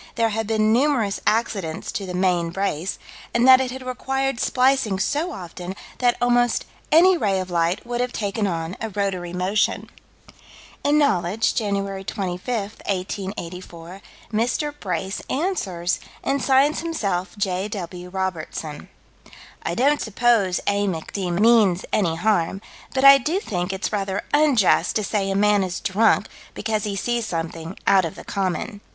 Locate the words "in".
10.83-10.97